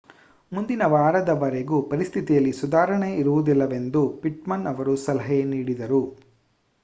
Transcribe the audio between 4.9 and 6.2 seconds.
ಸಲಹೆ ನೀಡಿದರು